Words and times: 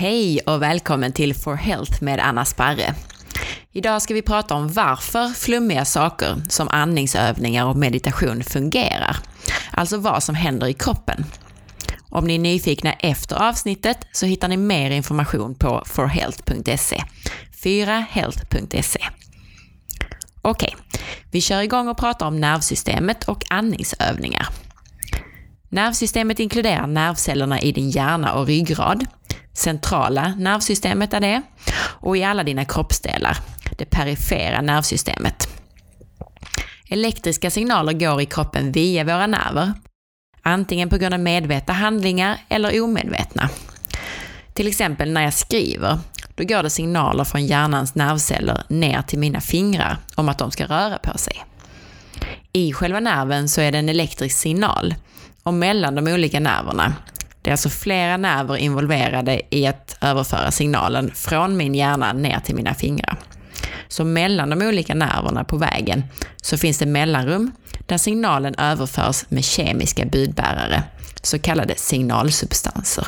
Hej 0.00 0.40
och 0.46 0.62
välkommen 0.62 1.12
till 1.12 1.34
For 1.34 1.54
Health 1.54 2.02
med 2.02 2.20
Anna 2.20 2.44
Sparre. 2.44 2.94
Idag 3.72 4.02
ska 4.02 4.14
vi 4.14 4.22
prata 4.22 4.54
om 4.54 4.68
varför 4.68 5.28
flummiga 5.28 5.84
saker 5.84 6.36
som 6.48 6.68
andningsövningar 6.68 7.66
och 7.66 7.76
meditation 7.76 8.42
fungerar. 8.42 9.16
Alltså 9.70 9.96
vad 9.96 10.22
som 10.22 10.34
händer 10.34 10.66
i 10.66 10.72
kroppen. 10.72 11.24
Om 12.08 12.24
ni 12.24 12.34
är 12.34 12.38
nyfikna 12.38 12.92
efter 12.92 13.48
avsnittet 13.48 13.98
så 14.12 14.26
hittar 14.26 14.48
ni 14.48 14.56
mer 14.56 14.90
information 14.90 15.54
på 15.54 15.82
forhealth.se. 15.86 17.02
4health.se. 17.62 19.00
Okej, 20.42 20.76
vi 21.30 21.40
kör 21.40 21.62
igång 21.62 21.88
och 21.88 21.98
pratar 21.98 22.26
om 22.26 22.40
nervsystemet 22.40 23.24
och 23.24 23.44
andningsövningar. 23.50 24.48
Nervsystemet 25.68 26.40
inkluderar 26.40 26.86
nervcellerna 26.86 27.60
i 27.60 27.72
din 27.72 27.90
hjärna 27.90 28.34
och 28.34 28.46
ryggrad, 28.46 29.06
centrala 29.58 30.34
nervsystemet 30.36 31.14
är 31.14 31.20
det, 31.20 31.42
och 31.78 32.16
i 32.16 32.24
alla 32.24 32.44
dina 32.44 32.64
kroppsdelar, 32.64 33.38
det 33.78 33.84
perifera 33.84 34.60
nervsystemet. 34.60 35.48
Elektriska 36.88 37.50
signaler 37.50 37.92
går 37.92 38.20
i 38.20 38.26
kroppen 38.26 38.72
via 38.72 39.04
våra 39.04 39.26
nerver, 39.26 39.72
antingen 40.42 40.88
på 40.88 40.96
grund 40.96 41.14
av 41.14 41.20
medvetna 41.20 41.74
handlingar 41.74 42.38
eller 42.48 42.82
omedvetna. 42.82 43.48
Till 44.54 44.68
exempel 44.68 45.12
när 45.12 45.22
jag 45.22 45.34
skriver, 45.34 45.98
då 46.34 46.44
går 46.44 46.62
det 46.62 46.70
signaler 46.70 47.24
från 47.24 47.46
hjärnans 47.46 47.94
nervceller 47.94 48.62
ner 48.68 49.02
till 49.02 49.18
mina 49.18 49.40
fingrar 49.40 49.96
om 50.14 50.28
att 50.28 50.38
de 50.38 50.50
ska 50.50 50.64
röra 50.64 50.98
på 50.98 51.18
sig. 51.18 51.44
I 52.52 52.72
själva 52.72 53.00
nerven 53.00 53.48
så 53.48 53.60
är 53.60 53.72
det 53.72 53.78
en 53.78 53.88
elektrisk 53.88 54.38
signal 54.38 54.94
och 55.42 55.54
mellan 55.54 55.94
de 55.94 56.08
olika 56.08 56.40
nerverna. 56.40 56.94
Det 57.48 57.50
är 57.50 57.54
alltså 57.54 57.68
flera 57.68 58.16
nerver 58.16 58.56
involverade 58.56 59.40
i 59.50 59.66
att 59.66 59.96
överföra 60.00 60.50
signalen 60.50 61.10
från 61.14 61.56
min 61.56 61.74
hjärna 61.74 62.12
ner 62.12 62.40
till 62.40 62.54
mina 62.54 62.74
fingrar. 62.74 63.18
Så 63.88 64.04
mellan 64.04 64.50
de 64.50 64.62
olika 64.62 64.94
nerverna 64.94 65.44
på 65.44 65.56
vägen 65.56 66.04
så 66.42 66.58
finns 66.58 66.78
det 66.78 66.86
mellanrum 66.86 67.52
där 67.86 67.98
signalen 67.98 68.54
överförs 68.54 69.24
med 69.28 69.44
kemiska 69.44 70.06
budbärare, 70.06 70.82
så 71.22 71.38
kallade 71.38 71.74
signalsubstanser. 71.76 73.06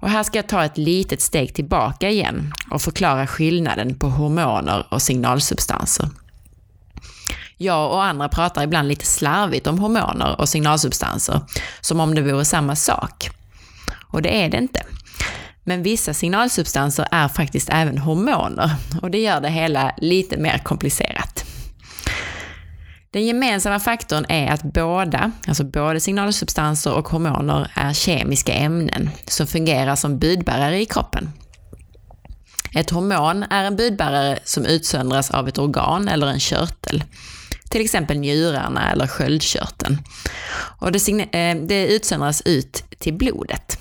Och 0.00 0.10
här 0.10 0.22
ska 0.22 0.38
jag 0.38 0.48
ta 0.48 0.64
ett 0.64 0.78
litet 0.78 1.20
steg 1.20 1.54
tillbaka 1.54 2.10
igen 2.10 2.52
och 2.70 2.82
förklara 2.82 3.26
skillnaden 3.26 3.98
på 3.98 4.08
hormoner 4.08 4.86
och 4.90 5.02
signalsubstanser. 5.02 6.08
Jag 7.64 7.92
och 7.92 8.04
andra 8.04 8.28
pratar 8.28 8.62
ibland 8.62 8.88
lite 8.88 9.06
slarvigt 9.06 9.66
om 9.66 9.78
hormoner 9.78 10.40
och 10.40 10.48
signalsubstanser, 10.48 11.40
som 11.80 12.00
om 12.00 12.14
det 12.14 12.22
vore 12.22 12.44
samma 12.44 12.76
sak. 12.76 13.30
Och 14.08 14.22
det 14.22 14.42
är 14.42 14.48
det 14.48 14.56
inte. 14.56 14.82
Men 15.64 15.82
vissa 15.82 16.14
signalsubstanser 16.14 17.08
är 17.10 17.28
faktiskt 17.28 17.68
även 17.72 17.98
hormoner 17.98 18.70
och 19.02 19.10
det 19.10 19.18
gör 19.18 19.40
det 19.40 19.48
hela 19.48 19.94
lite 19.96 20.36
mer 20.36 20.58
komplicerat. 20.58 21.44
Den 23.10 23.26
gemensamma 23.26 23.80
faktorn 23.80 24.24
är 24.28 24.52
att 24.52 24.62
båda, 24.62 25.32
alltså 25.48 25.64
både 25.64 26.00
signalsubstanser 26.00 26.92
och 26.92 27.08
hormoner, 27.08 27.70
är 27.74 27.92
kemiska 27.92 28.52
ämnen 28.52 29.10
som 29.26 29.46
fungerar 29.46 29.96
som 29.96 30.18
budbärare 30.18 30.80
i 30.80 30.86
kroppen. 30.86 31.30
Ett 32.74 32.90
hormon 32.90 33.42
är 33.42 33.64
en 33.64 33.76
budbärare 33.76 34.38
som 34.44 34.64
utsöndras 34.64 35.30
av 35.30 35.48
ett 35.48 35.58
organ 35.58 36.08
eller 36.08 36.26
en 36.26 36.40
körtel 36.40 37.04
till 37.70 37.80
exempel 37.80 38.18
njurarna 38.18 38.92
eller 38.92 39.06
sköldkörteln. 39.06 39.98
Och 40.78 40.92
det, 40.92 41.08
eh, 41.08 41.56
det 41.56 41.86
utsöndras 41.86 42.42
ut 42.44 42.84
till 42.98 43.14
blodet. 43.14 43.78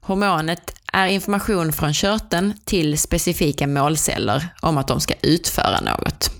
Hormonet 0.00 0.74
är 0.92 1.06
information 1.06 1.72
från 1.72 1.94
körteln 1.94 2.54
till 2.64 2.98
specifika 2.98 3.66
målceller 3.66 4.48
om 4.60 4.78
att 4.78 4.88
de 4.88 5.00
ska 5.00 5.14
utföra 5.22 5.80
något. 5.80 6.30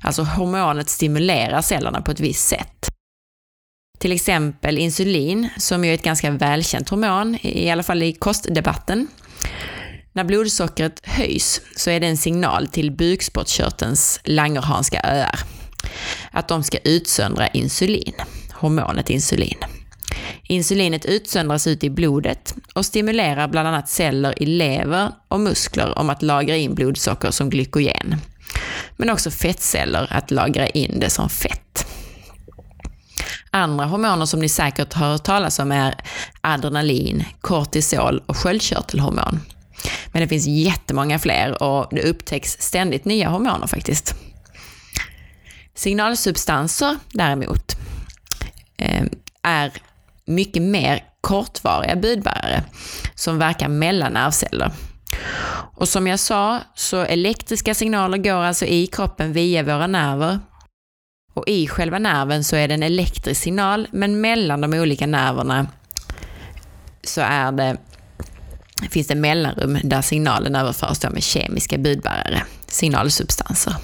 Alltså 0.00 0.22
hormonet 0.22 0.88
stimulerar 0.88 1.62
cellerna 1.62 2.00
på 2.00 2.10
ett 2.10 2.20
visst 2.20 2.48
sätt. 2.48 2.88
Till 3.98 4.12
exempel 4.12 4.78
insulin, 4.78 5.48
som 5.56 5.84
är 5.84 5.94
ett 5.94 6.02
ganska 6.02 6.30
välkänt 6.30 6.88
hormon, 6.88 7.38
i 7.42 7.70
alla 7.70 7.82
fall 7.82 8.02
i 8.02 8.12
kostdebatten. 8.12 9.06
När 10.12 10.24
blodsockret 10.24 11.00
höjs 11.06 11.60
så 11.76 11.90
är 11.90 12.00
det 12.00 12.06
en 12.06 12.16
signal 12.16 12.66
till 12.66 12.90
bukspottkörtelns 12.90 14.20
Langerhanska 14.24 15.00
öar 15.04 15.38
att 16.32 16.48
de 16.48 16.62
ska 16.62 16.78
utsöndra 16.78 17.48
insulin, 17.48 18.14
hormonet 18.52 19.10
insulin. 19.10 19.58
Insulinet 20.42 21.04
utsöndras 21.04 21.66
ut 21.66 21.84
i 21.84 21.90
blodet 21.90 22.54
och 22.74 22.86
stimulerar 22.86 23.48
bland 23.48 23.68
annat 23.68 23.88
celler 23.88 24.42
i 24.42 24.46
lever 24.46 25.12
och 25.28 25.40
muskler 25.40 25.98
om 25.98 26.10
att 26.10 26.22
lagra 26.22 26.56
in 26.56 26.74
blodsocker 26.74 27.30
som 27.30 27.50
glykogen. 27.50 28.16
Men 28.96 29.10
också 29.10 29.30
fettceller 29.30 30.06
att 30.10 30.30
lagra 30.30 30.66
in 30.66 31.00
det 31.00 31.10
som 31.10 31.28
fett. 31.28 31.86
Andra 33.50 33.84
hormoner 33.84 34.26
som 34.26 34.40
ni 34.40 34.48
säkert 34.48 34.92
har 34.92 35.06
hört 35.06 35.24
talas 35.24 35.58
om 35.58 35.72
är 35.72 35.94
adrenalin, 36.40 37.24
kortisol 37.40 38.22
och 38.26 38.36
sköldkörtelhormon. 38.36 39.40
Men 40.12 40.22
det 40.22 40.28
finns 40.28 40.46
jättemånga 40.46 41.18
fler 41.18 41.62
och 41.62 41.88
det 41.90 42.02
upptäcks 42.02 42.56
ständigt 42.60 43.04
nya 43.04 43.28
hormoner 43.28 43.66
faktiskt. 43.66 44.14
Signalsubstanser 45.78 46.96
däremot 47.12 47.76
eh, 48.76 49.04
är 49.42 49.72
mycket 50.24 50.62
mer 50.62 51.04
kortvariga 51.20 51.96
budbärare 51.96 52.64
som 53.14 53.38
verkar 53.38 53.68
mellan 53.68 54.12
nervceller. 54.12 54.72
Och 55.74 55.88
som 55.88 56.06
jag 56.06 56.18
sa, 56.18 56.60
så 56.74 57.00
elektriska 57.00 57.74
signaler 57.74 58.18
går 58.18 58.32
alltså 58.32 58.64
i 58.64 58.86
kroppen 58.86 59.32
via 59.32 59.62
våra 59.62 59.86
nerver. 59.86 60.38
Och 61.34 61.48
i 61.48 61.66
själva 61.66 61.98
nerven 61.98 62.44
så 62.44 62.56
är 62.56 62.68
det 62.68 62.74
en 62.74 62.82
elektrisk 62.82 63.42
signal, 63.42 63.88
men 63.92 64.20
mellan 64.20 64.60
de 64.60 64.74
olika 64.74 65.06
nerverna 65.06 65.66
så 67.04 67.20
är 67.20 67.52
det, 67.52 67.76
finns 68.90 69.06
det 69.06 69.14
mellanrum 69.14 69.78
där 69.84 70.02
signalen 70.02 70.56
överförs 70.56 71.12
med 71.12 71.22
kemiska 71.22 71.78
budbärare, 71.78 72.42
signalsubstanser. 72.66 73.74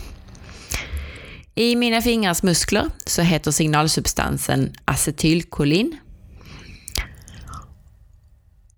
I 1.57 1.77
mina 1.77 2.03
fingrars 2.03 2.43
muskler 2.43 2.91
så 3.07 3.23
heter 3.23 3.51
signalsubstansen 3.51 4.73
acetylkolin. 4.85 5.99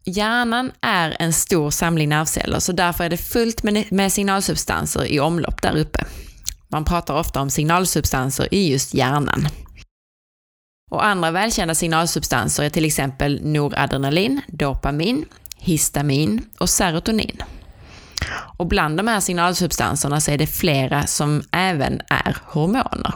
Hjärnan 0.05 0.73
är 0.81 1.17
en 1.19 1.33
stor 1.33 1.71
samling 1.71 2.09
nervceller 2.09 2.61
så 2.61 2.73
därför 2.73 3.05
är 3.05 3.09
det 3.09 3.17
fullt 3.17 3.63
med 3.91 4.13
signalsubstanser 4.13 5.05
i 5.05 5.21
omlopp 5.21 5.63
där 5.63 5.77
uppe. 5.77 6.05
Man 6.69 6.85
pratar 6.85 7.15
ofta 7.15 7.41
om 7.41 7.51
signalsubstanser 7.51 8.55
i 8.55 8.71
just 8.71 8.95
hjärnan. 8.95 9.49
Och 10.91 11.05
andra 11.05 11.31
välkända 11.31 11.75
signalsubstanser 11.75 12.63
är 12.63 12.71
till 12.71 12.85
exempel 12.85 13.41
noradrenalin, 13.45 14.41
dopamin, 14.49 15.25
histamin 15.57 16.43
och 16.59 16.71
serotonin. 16.71 17.43
Och 18.31 18.67
bland 18.67 18.97
de 18.97 19.09
här 19.09 19.21
signalsubstanserna 19.21 20.21
så 20.21 20.31
är 20.31 20.39
det 20.39 20.47
flera 20.47 21.07
som 21.07 21.43
även 21.53 22.01
är 22.09 22.37
hormoner. 22.45 23.13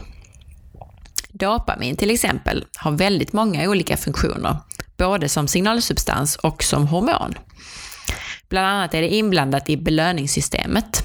Dopamin 1.32 1.97
till 1.97 2.10
exempel 2.10 2.65
har 2.76 2.91
väldigt 2.91 3.32
många 3.32 3.71
olika 3.71 3.97
funktioner, 3.97 4.56
både 4.97 5.28
som 5.28 5.48
signalsubstans 5.48 6.37
och 6.37 6.62
som 6.62 6.87
hormon. 6.87 7.34
Bland 8.48 8.66
annat 8.66 8.94
är 8.94 9.00
det 9.00 9.09
inblandat 9.09 9.71
i 9.71 9.76
belöningssystemet. 9.76 11.04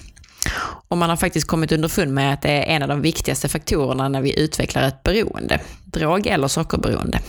Och 0.88 0.98
man 0.98 1.10
har 1.10 1.18
faktiskt 1.18 1.48
kommit 1.48 1.72
underfund 1.72 2.14
med 2.14 2.34
att 2.34 2.42
det 2.42 2.50
är 2.50 2.76
en 2.76 2.82
av 2.82 2.88
de 2.88 3.02
viktigaste 3.02 3.50
faktorerna 3.50 4.10
när 4.10 4.22
vi 4.22 4.40
utvecklar 4.40 4.84
ett 4.84 5.04
beroende, 5.04 5.60
drog 5.86 6.28
eller 6.28 6.48
sockerberoende. 6.48 7.20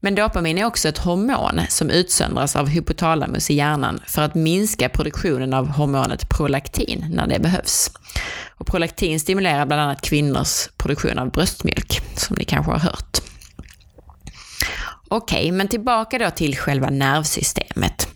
Men 0.00 0.14
dopamin 0.14 0.58
är 0.58 0.64
också 0.64 0.88
ett 0.88 0.98
hormon 0.98 1.60
som 1.68 1.90
utsöndras 1.90 2.56
av 2.56 2.68
hypotalamus 2.68 3.50
i 3.50 3.54
hjärnan 3.54 4.00
för 4.06 4.22
att 4.22 4.34
minska 4.34 4.88
produktionen 4.88 5.54
av 5.54 5.68
hormonet 5.68 6.28
prolaktin 6.28 7.06
när 7.10 7.26
det 7.26 7.38
behövs. 7.38 7.90
Och 8.48 8.66
prolaktin 8.66 9.20
stimulerar 9.20 9.66
bland 9.66 9.82
annat 9.82 10.00
kvinnors 10.00 10.68
produktion 10.76 11.18
av 11.18 11.30
bröstmjölk, 11.30 12.00
som 12.16 12.36
ni 12.38 12.44
kanske 12.44 12.72
har 12.72 12.78
hört. 12.78 13.18
Okej, 15.08 15.38
okay, 15.38 15.52
men 15.52 15.68
tillbaka 15.68 16.18
då 16.18 16.30
till 16.30 16.56
själva 16.56 16.90
nervsystemet. 16.90 18.08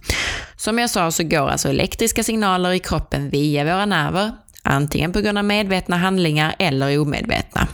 Som 0.57 0.79
jag 0.79 0.91
sa 0.91 1.11
så 1.11 1.23
går 1.23 1.49
alltså 1.49 1.69
elektriska 1.69 2.23
signaler 2.23 2.73
i 2.73 2.79
kroppen 2.79 3.31
via 3.31 3.65
våra 3.65 3.87
nerver, 3.87 4.33
antingen 4.63 5.13
på 5.13 5.21
grund 5.21 5.39
av 5.39 5.45
medvetna 5.45 5.97
handlingar 5.97 6.55
eller 6.59 6.99
omedvetna. 6.99 7.69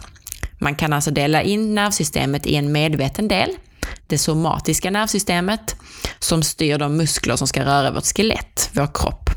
Man 0.59 0.75
kan 0.75 0.93
alltså 0.93 1.11
dela 1.11 1.43
in 1.43 1.75
nervsystemet 1.75 2.47
i 2.47 2.57
en 2.57 2.73
medveten 2.73 3.29
del, 3.29 3.51
det 4.11 4.19
somatiska 4.19 4.91
nervsystemet 4.91 5.77
som 6.19 6.43
styr 6.43 6.79
de 6.79 6.97
muskler 6.97 7.37
som 7.37 7.47
ska 7.47 7.65
röra 7.65 7.91
vårt 7.91 8.17
skelett, 8.17 8.71
vår 8.73 8.89
kropp. 8.95 9.31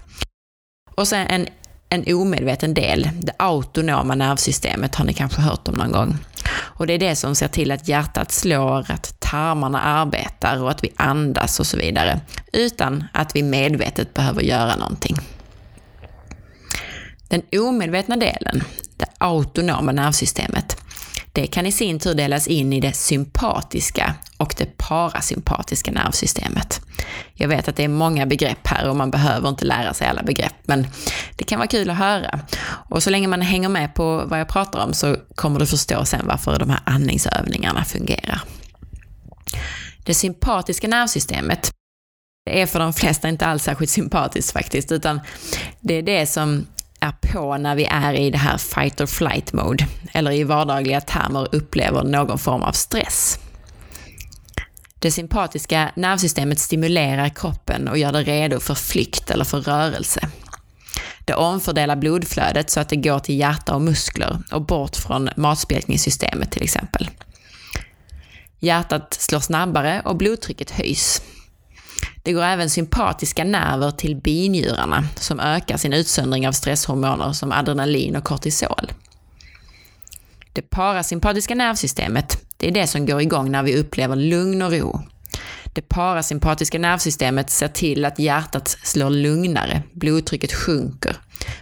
Och 0.95 1.07
sen 1.07 1.27
en, 1.27 1.47
en 1.89 2.15
omedveten 2.15 2.73
del, 2.73 3.09
det 3.19 3.33
autonoma 3.37 4.15
nervsystemet 4.15 4.95
har 4.95 5.05
ni 5.05 5.13
kanske 5.13 5.41
hört 5.41 5.67
om 5.67 5.73
någon 5.73 5.91
gång. 5.91 6.17
Och 6.53 6.87
det 6.87 6.93
är 6.93 6.99
det 6.99 7.15
som 7.15 7.35
ser 7.35 7.47
till 7.47 7.71
att 7.71 7.87
hjärtat 7.87 8.31
slår, 8.31 8.91
att 8.91 9.19
tarmarna 9.19 9.81
arbetar 9.81 10.63
och 10.63 10.71
att 10.71 10.83
vi 10.83 10.93
andas 10.95 11.59
och 11.59 11.67
så 11.67 11.77
vidare, 11.77 12.19
utan 12.53 13.03
att 13.13 13.35
vi 13.35 13.43
medvetet 13.43 14.13
behöver 14.13 14.41
göra 14.41 14.75
någonting. 14.75 15.17
Den 17.27 17.41
omedvetna 17.59 18.15
delen, 18.15 18.63
det 18.97 19.05
autonoma 19.17 19.91
nervsystemet, 19.91 20.62
det 21.33 21.47
kan 21.47 21.65
i 21.65 21.71
sin 21.71 21.99
tur 21.99 22.13
delas 22.13 22.47
in 22.47 22.73
i 22.73 22.79
det 22.79 22.93
sympatiska 22.93 24.15
och 24.37 24.55
det 24.57 24.77
parasympatiska 24.77 25.91
nervsystemet. 25.91 26.81
Jag 27.33 27.47
vet 27.47 27.67
att 27.67 27.75
det 27.75 27.83
är 27.83 27.87
många 27.87 28.25
begrepp 28.25 28.67
här 28.67 28.89
och 28.89 28.95
man 28.95 29.11
behöver 29.11 29.49
inte 29.49 29.65
lära 29.65 29.93
sig 29.93 30.07
alla 30.07 30.23
begrepp, 30.23 30.53
men 30.63 30.87
det 31.35 31.43
kan 31.43 31.59
vara 31.59 31.67
kul 31.67 31.89
att 31.89 31.97
höra. 31.97 32.39
Och 32.89 33.03
så 33.03 33.09
länge 33.09 33.27
man 33.27 33.41
hänger 33.41 33.69
med 33.69 33.95
på 33.95 34.25
vad 34.25 34.39
jag 34.39 34.47
pratar 34.47 34.85
om 34.85 34.93
så 34.93 35.15
kommer 35.35 35.59
du 35.59 35.65
förstå 35.65 36.05
sen 36.05 36.27
varför 36.27 36.59
de 36.59 36.69
här 36.69 36.79
andningsövningarna 36.85 37.85
fungerar. 37.85 38.41
Det 40.03 40.13
sympatiska 40.13 40.87
nervsystemet, 40.87 41.71
det 42.45 42.61
är 42.61 42.65
för 42.65 42.79
de 42.79 42.93
flesta 42.93 43.29
inte 43.29 43.45
alls 43.45 43.63
särskilt 43.63 43.91
sympatiskt 43.91 44.51
faktiskt, 44.51 44.91
utan 44.91 45.19
det 45.79 45.93
är 45.93 46.01
det 46.01 46.25
som 46.25 46.65
är 47.03 47.11
på 47.33 47.57
när 47.57 47.75
vi 47.75 47.85
är 47.85 48.13
i 48.13 48.29
det 48.29 48.37
här 48.37 48.57
fight 48.57 49.01
or 49.01 49.05
flight 49.05 49.53
mode, 49.53 49.87
eller 50.13 50.31
i 50.31 50.43
vardagliga 50.43 51.01
termer 51.01 51.47
upplever 51.51 52.03
någon 52.03 52.39
form 52.39 52.61
av 52.61 52.71
stress. 52.71 53.39
Det 54.99 55.11
sympatiska 55.11 55.91
nervsystemet 55.95 56.59
stimulerar 56.59 57.29
kroppen 57.29 57.87
och 57.87 57.97
gör 57.97 58.11
det 58.11 58.23
redo 58.23 58.59
för 58.59 58.75
flykt 58.75 59.31
eller 59.31 59.45
för 59.45 59.61
rörelse. 59.61 60.29
Det 61.25 61.33
omfördelar 61.33 61.95
blodflödet 61.95 62.69
så 62.69 62.79
att 62.79 62.89
det 62.89 62.95
går 62.95 63.19
till 63.19 63.39
hjärta 63.39 63.75
och 63.75 63.81
muskler 63.81 64.37
och 64.51 64.61
bort 64.61 64.95
från 64.95 65.29
matspjälkningssystemet 65.37 66.51
till 66.51 66.63
exempel. 66.63 67.09
Hjärtat 68.59 69.13
slår 69.13 69.39
snabbare 69.39 70.01
och 70.05 70.17
blodtrycket 70.17 70.71
höjs. 70.71 71.21
Det 72.23 72.33
går 72.33 72.43
även 72.43 72.69
sympatiska 72.69 73.43
nerver 73.43 73.91
till 73.91 74.15
binjurarna 74.15 75.03
som 75.15 75.39
ökar 75.39 75.77
sin 75.77 75.93
utsöndring 75.93 76.47
av 76.47 76.51
stresshormoner 76.51 77.33
som 77.33 77.51
adrenalin 77.51 78.15
och 78.15 78.23
kortisol. 78.23 78.91
Det 80.53 80.61
parasympatiska 80.61 81.55
nervsystemet, 81.55 82.45
det 82.57 82.67
är 82.67 82.71
det 82.71 82.87
som 82.87 83.05
går 83.05 83.21
igång 83.21 83.51
när 83.51 83.63
vi 83.63 83.77
upplever 83.77 84.15
lugn 84.15 84.61
och 84.61 84.71
ro. 84.71 85.01
Det 85.73 85.81
parasympatiska 85.81 86.79
nervsystemet 86.79 87.49
ser 87.49 87.67
till 87.67 88.05
att 88.05 88.19
hjärtat 88.19 88.77
slår 88.83 89.09
lugnare, 89.09 89.83
blodtrycket 89.91 90.53
sjunker, 90.53 91.15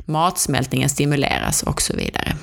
matsmältningen 0.06 0.90
stimuleras 0.90 1.64
och 1.64 1.82
så 1.82 1.96
vidare. 1.96 2.38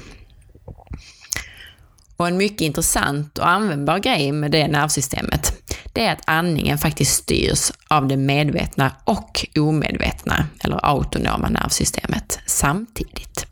Och 2.16 2.28
en 2.28 2.36
mycket 2.36 2.60
intressant 2.60 3.38
och 3.38 3.48
användbar 3.48 3.98
grej 3.98 4.32
med 4.32 4.50
det 4.50 4.68
nervsystemet, 4.68 5.57
det 5.98 6.04
är 6.04 6.12
att 6.12 6.22
andningen 6.28 6.78
faktiskt 6.78 7.14
styrs 7.14 7.72
av 7.88 8.08
det 8.08 8.16
medvetna 8.16 8.92
och 9.04 9.46
omedvetna, 9.56 10.46
eller 10.60 10.86
autonoma 10.86 11.48
nervsystemet, 11.48 12.38
samtidigt. 12.46 13.46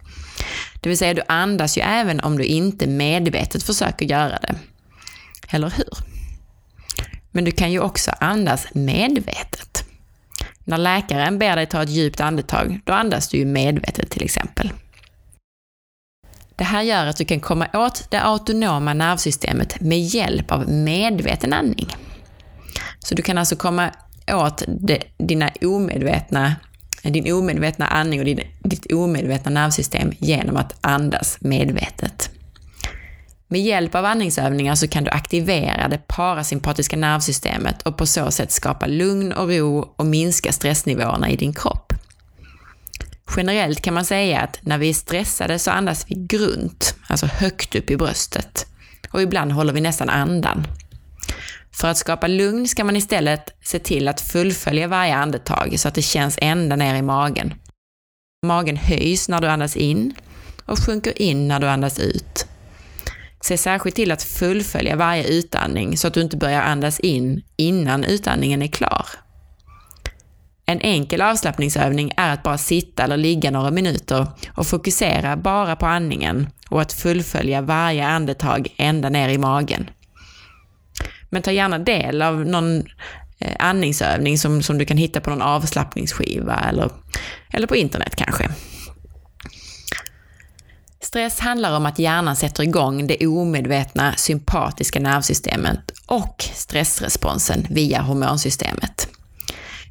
Det 0.81 0.88
vill 0.88 0.98
säga, 0.98 1.14
du 1.14 1.22
andas 1.28 1.78
ju 1.78 1.82
även 1.82 2.20
om 2.20 2.38
du 2.38 2.44
inte 2.44 2.87
medvetet 2.87 3.62
försöker 3.62 4.06
göra 4.06 4.38
det. 4.38 4.54
Eller 5.48 5.70
hur? 5.70 5.88
Men 7.31 7.44
du 7.44 7.50
kan 7.50 7.72
ju 7.72 7.81
också 7.81 8.10
andas 8.20 8.66
medvetet. 8.72 9.84
När 10.64 10.78
läkaren 10.78 11.38
ber 11.38 11.56
dig 11.56 11.66
ta 11.66 11.82
ett 11.82 11.90
djupt 11.90 12.20
andetag, 12.20 12.81
då 12.84 12.93
andas 12.93 13.28
du 13.28 13.38
ju 13.38 13.44
medvetet 13.44 14.10
till 14.10 14.25
exempel. 14.25 14.70
Det 16.56 16.64
här 16.64 16.82
gör 16.82 17.06
att 17.06 17.16
du 17.16 17.25
kan 17.25 17.40
komma 17.40 17.69
åt 17.75 18.10
det 18.10 18.22
autonoma 18.22 18.94
nervsystemet 18.94 19.81
med 19.81 20.00
hjälp 20.00 20.52
av 20.52 20.69
medveten 20.69 21.52
andning. 21.52 22.06
Så 23.06 23.14
du 23.14 23.23
kan 23.23 23.38
alltså 23.38 23.56
komma 23.56 23.91
åt 24.32 24.62
det, 24.67 25.03
dina 25.19 25.50
omedvetna, 25.62 26.55
din 27.03 27.32
omedvetna 27.32 27.87
andning 27.87 28.20
och 28.20 28.25
din, 28.25 28.41
ditt 28.58 28.93
omedvetna 28.93 29.50
nervsystem 29.50 30.12
genom 30.19 30.56
att 30.56 30.75
andas 30.81 31.38
medvetet. 31.41 32.31
Med 33.49 33.61
hjälp 33.61 33.94
av 33.94 34.05
andningsövningar 34.05 34.75
så 34.75 34.88
kan 34.88 35.05
du 35.05 35.11
aktivera 35.11 35.88
det 35.88 36.08
parasympatiska 36.08 36.97
nervsystemet 36.97 37.82
och 37.82 37.97
på 37.97 38.06
så 38.06 38.31
sätt 38.31 38.53
skapa 38.53 38.87
lugn 38.87 39.32
och 39.32 39.49
ro 39.49 39.94
och 39.97 40.06
minska 40.06 40.53
stressnivåerna 40.53 41.31
i 41.31 41.37
din 41.37 41.55
kropp. 41.55 41.93
Generellt 43.37 43.82
kan 43.82 43.94
man 43.94 44.05
säga 44.05 44.41
att 44.41 44.58
när 44.61 44.79
vi 44.79 44.88
är 44.88 44.94
stressade 44.94 45.58
så 45.58 45.70
andas 45.70 46.06
vi 46.08 46.14
grunt, 46.14 46.94
alltså 47.08 47.26
högt 47.26 47.75
upp 47.75 47.91
i 47.91 47.97
bröstet. 47.97 48.67
Och 49.11 49.23
ibland 49.23 49.53
håller 49.53 49.73
vi 49.73 49.81
nästan 49.81 50.08
andan. 50.08 50.67
För 51.76 51.88
att 51.88 51.96
skapa 51.96 52.26
lugn 52.26 52.69
ska 52.69 52.84
man 52.84 52.96
istället 52.96 53.56
se 53.62 53.78
till 53.78 54.08
att 54.08 54.20
fullfölja 54.20 54.88
varje 54.88 55.14
andetag 55.14 55.75
så 55.78 55.88
att 55.88 55.94
det 55.94 56.02
känns 56.02 56.38
ända 56.43 56.76
ner 56.76 56.94
i 56.94 57.02
magen. 57.02 57.55
Magen 58.46 58.76
höjs 58.76 59.28
när 59.28 59.40
du 59.40 59.49
andas 59.49 59.76
in 59.76 60.14
och 60.64 60.78
sjunker 60.78 61.23
in 61.23 61.49
när 61.49 61.61
du 61.61 61.69
andas 61.69 61.99
ut. 61.99 62.46
Se 63.40 63.58
särskilt 63.58 63.96
till 63.96 64.12
att 64.12 64.23
fullfölja 64.23 64.96
varje 64.96 65.28
utandning 65.28 65.96
så 65.96 66.08
att 66.08 66.14
du 66.14 66.20
inte 66.20 66.37
börjar 66.37 66.62
andas 66.62 67.00
in 67.00 67.43
innan 67.56 68.05
utandningen 68.05 68.62
är 68.62 68.67
klar. 68.67 69.06
En 70.67 70.81
enkel 70.81 71.22
avslappningsövning 71.22 72.12
är 72.17 72.32
att 72.32 72.43
bara 72.43 72.58
sitta 72.58 73.05
eller 73.05 73.17
ligga 73.17 73.50
några 73.50 73.70
minuter 73.70 74.26
och 74.55 74.67
fokusera 74.67 75.37
bara 75.37 75.76
på 75.76 75.87
andningen 75.87 76.49
och 76.69 76.81
att 76.81 76.93
fullfölja 76.93 77.61
varje 77.61 78.06
andetag 78.06 78.69
ända 78.76 79.08
ner 79.08 79.29
i 79.29 79.38
magen. 79.38 79.90
Men 81.36 81.42
ta 81.42 81.52
gärna 81.52 81.78
del 81.78 82.22
av 82.22 82.46
någon 82.46 82.78
eh, 83.38 83.56
andningsövning 83.58 84.38
som, 84.38 84.62
som 84.62 84.78
du 84.78 84.84
kan 84.84 84.96
hitta 84.96 85.20
på 85.20 85.30
någon 85.30 85.42
avslappningsskiva 85.42 86.64
eller, 86.68 86.90
eller 87.52 87.66
på 87.66 87.76
internet 87.76 88.16
kanske. 88.16 88.48
Stress 91.00 91.40
handlar 91.40 91.76
om 91.76 91.86
att 91.86 91.98
hjärnan 91.98 92.36
sätter 92.36 92.62
igång 92.62 93.06
det 93.06 93.26
omedvetna 93.26 94.14
sympatiska 94.16 95.00
nervsystemet 95.00 95.92
och 96.06 96.44
stressresponsen 96.54 97.66
via 97.70 98.00
hormonsystemet. 98.02 99.08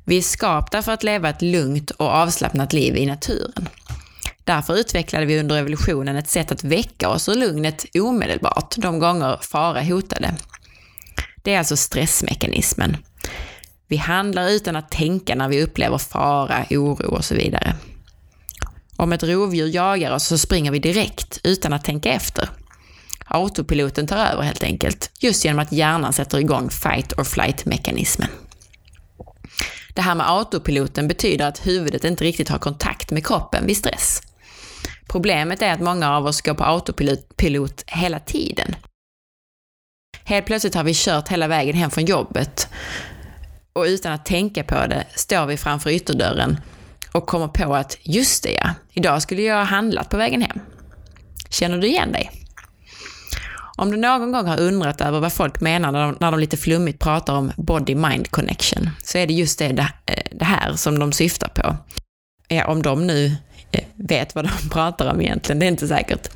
Vi 0.04 0.18
är 0.18 0.22
skapta 0.22 0.82
för 0.82 0.92
att 0.92 1.04
leva 1.04 1.30
ett 1.30 1.42
lugnt 1.42 1.92
och 1.92 2.10
avslappnat 2.10 2.74
liv 2.74 2.96
i 2.96 3.06
naturen. 3.06 3.70
Därför 4.44 4.76
utvecklade 4.76 5.26
vi 5.26 5.40
under 5.40 5.58
evolutionen 5.58 6.16
ett 6.16 6.30
sätt 6.30 6.52
att 6.52 6.64
väcka 6.64 7.10
oss 7.10 7.30
ur 7.30 7.36
lugnet 7.36 7.86
omedelbart 8.00 8.76
de 8.78 9.00
gånger 9.00 9.38
fara 9.42 9.82
hotade. 9.82 10.36
Det 11.46 11.54
är 11.54 11.58
alltså 11.58 11.78
stressmekanismen. 11.78 12.98
Vi 13.88 13.98
handlar 13.98 14.50
utan 14.50 14.76
att 14.76 14.92
tänka 14.92 15.36
när 15.36 15.48
vi 15.48 15.64
upplever 15.64 15.98
fara, 15.98 16.66
oro 16.70 17.16
och 17.16 17.26
så 17.26 17.36
vidare. 17.36 17.76
Om 18.98 19.14
ett 19.14 19.24
rovdjur 19.24 19.68
jagar 19.68 20.12
oss 20.12 20.24
så 20.28 20.38
springer 20.38 20.72
vi 20.72 20.80
direkt 20.80 21.40
utan 21.44 21.74
att 21.74 21.84
tänka 21.84 22.10
efter. 22.10 22.50
Autopiloten 23.26 24.08
tar 24.08 24.18
över 24.18 24.44
helt 24.44 24.64
enkelt, 24.64 25.12
just 25.20 25.46
genom 25.46 25.60
att 25.60 25.72
hjärnan 25.72 26.14
sätter 26.14 26.38
igång 26.38 26.70
fight 26.70 27.14
or 27.20 27.24
flight-mekanismen. 27.24 28.30
Det 29.94 30.02
här 30.02 30.16
med 30.16 30.30
autopiloten 30.30 31.08
betyder 31.08 31.48
att 31.48 31.68
huvudet 31.68 32.04
inte 32.04 32.24
riktigt 32.24 32.50
har 32.50 32.60
kontakt 32.60 33.12
med 33.12 33.28
kroppen 33.28 33.66
vid 33.68 33.78
stress. 33.78 34.22
Problemet 35.08 35.62
är 35.62 35.74
att 35.74 35.82
många 35.82 36.18
av 36.18 36.26
oss 36.26 36.42
går 36.42 36.54
på 36.54 36.64
autopilot 36.64 37.84
hela 37.88 38.20
tiden. 38.20 38.76
Helt 40.28 40.46
plötsligt 40.46 40.76
har 40.76 40.84
vi 40.84 40.94
kört 40.96 41.28
hela 41.28 41.48
vägen 41.48 41.76
hem 41.76 41.92
från 41.92 42.06
jobbet 42.06 42.70
och 43.74 43.84
utan 43.84 44.12
att 44.12 44.26
tänka 44.26 44.64
på 44.64 44.88
det 44.88 45.06
står 45.16 45.46
vi 45.46 45.58
framför 45.58 45.90
ytterdörren 45.90 46.60
och 47.12 47.26
kommer 47.26 47.48
på 47.48 47.76
att 47.76 47.98
just 48.02 48.44
det 48.44 48.52
ja, 48.52 48.70
idag 48.94 49.22
skulle 49.22 49.42
jag 49.42 49.56
ha 49.56 49.64
handlat 49.64 50.10
på 50.10 50.18
vägen 50.18 50.42
hem. 50.42 50.60
Känner 51.50 51.78
du 51.78 51.88
igen 51.88 52.12
dig? 52.12 52.32
Om 53.78 53.92
du 53.92 53.98
någon 53.98 54.32
gång 54.32 54.48
har 54.48 54.60
undrat 54.60 55.02
över 55.02 55.20
vad 55.20 55.34
folk 55.34 55.62
menar 55.62 55.92
när 55.92 56.02
de, 56.02 56.18
när 56.20 56.32
de 56.32 56.40
lite 56.40 56.58
flummigt 56.58 57.00
pratar 57.00 57.34
om 57.34 57.52
body-mind 57.58 58.30
connection, 58.30 58.90
så 59.04 59.18
är 59.18 59.28
det 59.28 59.34
just 59.34 59.60
det, 59.60 59.66
eh, 60.06 60.16
det 60.32 60.46
här 60.46 60.74
som 60.74 61.00
de 61.00 61.12
syftar 61.12 61.48
på. 61.48 61.78
Ja, 62.48 62.68
om 62.68 62.82
de 62.82 63.08
nu 63.08 63.36
eh, 63.72 63.84
vet 63.96 64.36
vad 64.36 64.46
de 64.46 64.70
pratar 64.72 65.14
om 65.14 65.22
egentligen, 65.22 65.60
det 65.60 65.66
är 65.66 65.68
inte 65.68 65.88
säkert. 65.88 66.30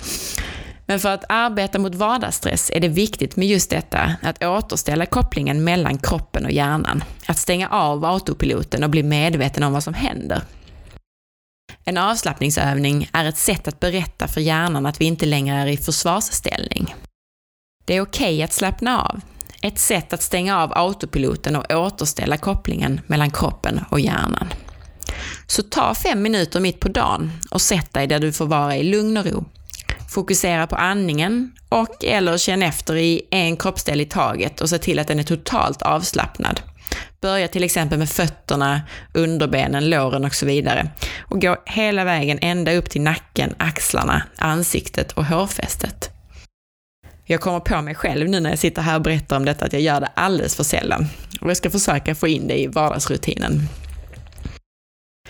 Men 0.89 0.99
för 0.99 1.09
att 1.09 1.23
arbeta 1.29 1.79
mot 1.79 1.95
vardagsstress 1.95 2.71
är 2.73 2.79
det 2.79 2.87
viktigt 2.87 3.35
med 3.35 3.47
just 3.47 3.69
detta, 3.69 4.15
att 4.21 4.43
återställa 4.43 5.05
kopplingen 5.05 5.63
mellan 5.63 5.97
kroppen 5.97 6.45
och 6.45 6.51
hjärnan. 6.51 7.03
Att 7.25 7.37
stänga 7.37 7.69
av 7.69 8.05
autopiloten 8.05 8.83
och 8.83 8.89
bli 8.89 9.03
medveten 9.03 9.63
om 9.63 9.73
vad 9.73 9.83
som 9.83 9.93
händer. 9.93 10.41
En 11.83 11.97
avslappningsövning 11.97 13.09
är 13.13 13.25
ett 13.25 13.37
sätt 13.37 13.67
att 13.67 13.79
berätta 13.79 14.27
för 14.27 14.41
hjärnan 14.41 14.85
att 14.85 15.01
vi 15.01 15.05
inte 15.05 15.25
längre 15.25 15.55
är 15.55 15.67
i 15.67 15.77
försvarsställning. 15.77 16.95
Det 17.85 17.95
är 17.95 18.01
okej 18.01 18.33
okay 18.35 18.43
att 18.43 18.53
slappna 18.53 19.01
av. 19.01 19.21
Ett 19.61 19.79
sätt 19.79 20.13
att 20.13 20.21
stänga 20.21 20.63
av 20.63 20.71
autopiloten 20.75 21.55
och 21.55 21.71
återställa 21.71 22.37
kopplingen 22.37 23.01
mellan 23.07 23.31
kroppen 23.31 23.79
och 23.89 23.99
hjärnan. 23.99 24.53
Så 25.47 25.63
ta 25.63 25.95
fem 25.95 26.21
minuter 26.21 26.59
mitt 26.59 26.79
på 26.79 26.87
dagen 26.87 27.31
och 27.51 27.61
sätt 27.61 27.93
dig 27.93 28.07
där 28.07 28.19
du 28.19 28.33
får 28.33 28.45
vara 28.45 28.77
i 28.77 28.83
lugn 28.83 29.17
och 29.17 29.25
ro. 29.25 29.45
Fokusera 30.09 30.67
på 30.67 30.75
andningen 30.75 31.51
och 31.69 32.05
eller 32.05 32.37
känn 32.37 32.63
efter 32.63 32.95
i 32.95 33.21
en 33.31 33.57
kroppsdel 33.57 34.01
i 34.01 34.05
taget 34.05 34.61
och 34.61 34.69
se 34.69 34.77
till 34.77 34.99
att 34.99 35.07
den 35.07 35.19
är 35.19 35.23
totalt 35.23 35.81
avslappnad. 35.81 36.61
Börja 37.21 37.47
till 37.47 37.63
exempel 37.63 37.99
med 37.99 38.09
fötterna, 38.09 38.81
underbenen, 39.13 39.89
låren 39.89 40.25
och 40.25 40.35
så 40.35 40.45
vidare. 40.45 40.89
Och 41.19 41.41
gå 41.41 41.57
hela 41.65 42.03
vägen 42.03 42.39
ända 42.41 42.73
upp 42.73 42.89
till 42.89 43.01
nacken, 43.01 43.55
axlarna, 43.57 44.23
ansiktet 44.37 45.11
och 45.11 45.25
hårfästet. 45.25 46.09
Jag 47.25 47.41
kommer 47.41 47.59
på 47.59 47.81
mig 47.81 47.95
själv 47.95 48.29
nu 48.29 48.39
när 48.39 48.49
jag 48.49 48.59
sitter 48.59 48.81
här 48.81 48.95
och 48.95 49.01
berättar 49.01 49.37
om 49.37 49.45
detta 49.45 49.65
att 49.65 49.73
jag 49.73 49.81
gör 49.81 50.01
det 50.01 50.09
alldeles 50.13 50.55
för 50.55 50.63
sällan. 50.63 51.05
Och 51.41 51.49
jag 51.49 51.57
ska 51.57 51.69
försöka 51.69 52.15
få 52.15 52.27
in 52.27 52.47
det 52.47 52.59
i 52.59 52.67
vardagsrutinen. 52.67 53.61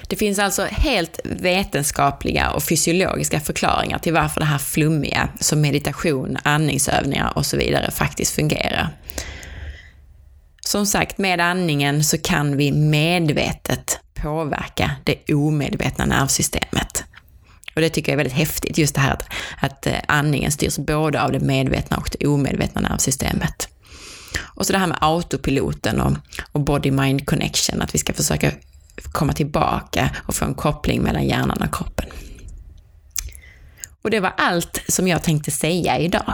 Det 0.08 0.16
finns 0.16 0.40
alltså 0.40 0.66
helt 0.72 1.20
vetenskapliga 1.24 2.50
och 2.50 2.64
fysiologiska 2.64 3.40
förklaringar 3.40 4.00
till 4.00 4.14
varför 4.14 4.40
det 4.40 4.46
här 4.46 4.58
flummiga, 4.58 5.30
som 5.40 5.62
meditation, 5.62 6.38
andningsövningar 6.44 7.34
och 7.36 7.46
så 7.46 7.58
vidare, 7.58 7.92
faktiskt 7.92 8.36
fungerar. 8.36 8.90
Som 10.66 10.86
sagt, 10.86 11.18
med 11.18 11.40
andningen 11.40 12.04
så 12.04 12.18
kan 12.18 12.58
vi 12.58 12.72
medvetet 12.72 14.00
påverka 14.14 14.92
det 15.04 15.34
omedvetna 15.34 16.06
nervsystemet. 16.06 17.04
Och 17.76 17.82
det 17.82 17.90
tycker 17.90 18.12
jag 18.12 18.14
är 18.14 18.18
väldigt 18.18 18.38
häftigt, 18.38 18.78
just 18.78 18.96
det 18.96 19.02
här 19.02 19.14
att, 19.14 19.26
att 19.60 19.88
eh, 19.88 19.94
andningen 20.08 20.52
styrs 20.52 20.78
både 20.78 21.22
av 21.22 21.32
det 21.32 21.40
medvetna 21.40 21.98
och 21.98 22.10
det 22.20 22.28
omedvetna 22.28 22.82
nervsystemet. 22.82 23.70
Och 24.40 24.66
så 24.66 24.74
det 24.74 24.80
här 24.80 24.88
med 24.88 24.98
autopiloten 25.02 26.02
och, 26.02 26.18
och 26.52 26.62
body-mind 26.62 27.26
connection, 27.26 27.82
att 27.82 27.96
vi 27.96 28.00
ska 28.00 28.14
försöka 28.14 28.52
komma 29.04 29.34
tillbaka 29.34 30.10
och 30.26 30.36
få 30.36 30.46
en 30.46 30.54
koppling 30.54 31.02
mellan 31.02 31.28
hjärnan 31.28 31.62
och 31.62 31.76
kroppen. 31.76 32.06
Och 34.02 34.10
det 34.10 34.20
var 34.20 34.34
allt 34.38 34.82
som 34.88 35.08
jag 35.08 35.24
tänkte 35.24 35.52
säga 35.52 35.98
idag. 35.98 36.34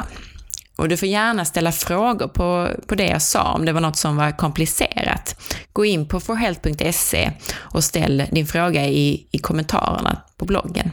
Och 0.75 0.89
du 0.89 0.97
får 0.97 1.07
gärna 1.07 1.45
ställa 1.45 1.71
frågor 1.71 2.27
på, 2.27 2.69
på 2.87 2.95
det 2.95 3.07
jag 3.07 3.21
sa, 3.21 3.53
om 3.53 3.65
det 3.65 3.73
var 3.73 3.81
något 3.81 3.97
som 3.97 4.17
var 4.17 4.37
komplicerat. 4.37 5.35
Gå 5.73 5.85
in 5.85 6.07
på 6.07 6.19
forhealth.se 6.19 7.31
och 7.57 7.83
ställ 7.83 8.23
din 8.31 8.47
fråga 8.47 8.85
i, 8.85 9.27
i 9.31 9.37
kommentarerna 9.37 10.21
på 10.37 10.45
bloggen. 10.45 10.91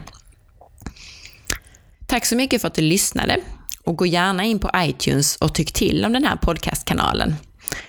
Tack 2.07 2.25
så 2.25 2.35
mycket 2.35 2.61
för 2.61 2.67
att 2.67 2.73
du 2.73 2.81
lyssnade 2.81 3.37
och 3.83 3.97
gå 3.97 4.05
gärna 4.05 4.43
in 4.43 4.59
på 4.59 4.69
iTunes 4.75 5.35
och 5.35 5.53
tyck 5.53 5.73
till 5.73 6.05
om 6.05 6.13
den 6.13 6.25
här 6.25 6.35
podcastkanalen. 6.35 7.35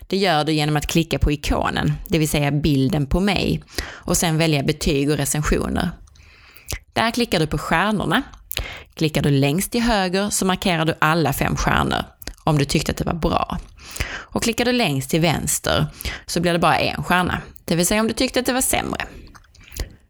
Det 0.06 0.16
gör 0.16 0.44
du 0.44 0.52
genom 0.52 0.76
att 0.76 0.86
klicka 0.86 1.18
på 1.18 1.32
ikonen, 1.32 1.92
det 2.08 2.18
vill 2.18 2.28
säga 2.28 2.50
bilden 2.50 3.06
på 3.06 3.20
mig, 3.20 3.62
och 3.86 4.16
sen 4.16 4.38
välja 4.38 4.62
betyg 4.62 5.10
och 5.10 5.16
recensioner. 5.16 5.90
Där 6.92 7.10
klickar 7.10 7.40
du 7.40 7.46
på 7.46 7.58
stjärnorna. 7.58 8.22
Klickar 8.94 9.22
du 9.22 9.30
längst 9.30 9.72
till 9.72 9.82
höger 9.82 10.30
så 10.30 10.46
markerar 10.46 10.84
du 10.84 10.94
alla 10.98 11.32
fem 11.32 11.56
stjärnor, 11.56 12.04
om 12.44 12.58
du 12.58 12.64
tyckte 12.64 12.92
att 12.92 12.98
det 12.98 13.04
var 13.04 13.14
bra. 13.14 13.58
Och 14.10 14.42
klickar 14.42 14.64
du 14.64 14.72
längst 14.72 15.10
till 15.10 15.20
vänster 15.20 15.86
så 16.26 16.40
blir 16.40 16.52
det 16.52 16.58
bara 16.58 16.78
en 16.78 17.04
stjärna, 17.04 17.40
det 17.64 17.76
vill 17.76 17.86
säga 17.86 18.00
om 18.00 18.08
du 18.08 18.14
tyckte 18.14 18.40
att 18.40 18.46
det 18.46 18.52
var 18.52 18.60
sämre. 18.60 19.06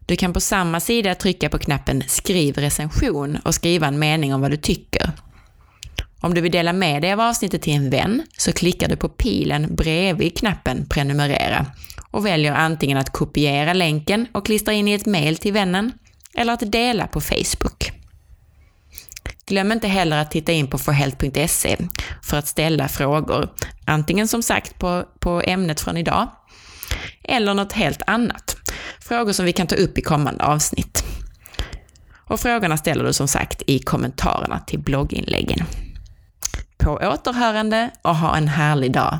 Du 0.05 0.15
kan 0.15 0.33
på 0.33 0.39
samma 0.39 0.79
sida 0.79 1.15
trycka 1.15 1.49
på 1.49 1.57
knappen 1.57 2.03
Skriv 2.07 2.57
recension 2.57 3.37
och 3.43 3.55
skriva 3.55 3.87
en 3.87 3.99
mening 3.99 4.33
om 4.33 4.41
vad 4.41 4.51
du 4.51 4.57
tycker. 4.57 5.11
Om 6.21 6.33
du 6.33 6.41
vill 6.41 6.51
dela 6.51 6.73
med 6.73 7.01
dig 7.01 7.13
av 7.13 7.19
avsnittet 7.19 7.61
till 7.61 7.73
en 7.73 7.89
vän 7.89 8.23
så 8.37 8.51
klickar 8.51 8.87
du 8.87 8.95
på 8.95 9.09
pilen 9.09 9.75
bredvid 9.75 10.37
knappen 10.37 10.85
Prenumerera 10.89 11.65
och 12.11 12.25
väljer 12.25 12.53
antingen 12.53 12.97
att 12.97 13.09
kopiera 13.09 13.73
länken 13.73 14.27
och 14.31 14.45
klistra 14.45 14.73
in 14.73 14.87
i 14.87 14.93
ett 14.93 15.05
mail 15.05 15.37
till 15.37 15.53
vännen 15.53 15.91
eller 16.35 16.53
att 16.53 16.71
dela 16.71 17.07
på 17.07 17.21
Facebook. 17.21 17.91
Glöm 19.45 19.71
inte 19.71 19.87
heller 19.87 20.17
att 20.17 20.31
titta 20.31 20.51
in 20.51 20.67
på 20.67 20.77
forhealth.se 20.77 21.77
för 22.23 22.37
att 22.37 22.47
ställa 22.47 22.87
frågor, 22.87 23.49
antingen 23.85 24.27
som 24.27 24.43
sagt 24.43 24.79
på, 24.79 25.03
på 25.19 25.41
ämnet 25.45 25.81
från 25.81 25.97
idag, 25.97 26.27
eller 27.23 27.53
något 27.53 27.73
helt 27.73 28.01
annat. 28.07 28.57
Frågor 28.99 29.33
som 29.33 29.45
vi 29.45 29.53
kan 29.53 29.67
ta 29.67 29.75
upp 29.75 29.97
i 29.97 30.01
kommande 30.01 30.43
avsnitt. 30.43 31.03
Och 32.27 32.39
frågorna 32.39 32.77
ställer 32.77 33.03
du 33.03 33.13
som 33.13 33.27
sagt 33.27 33.61
i 33.67 33.79
kommentarerna 33.79 34.59
till 34.59 34.79
blogginläggen. 34.79 35.65
På 36.85 36.91
återhörande 36.91 37.91
och 38.01 38.15
ha 38.15 38.37
en 38.37 38.47
härlig 38.47 38.93
dag! 38.93 39.19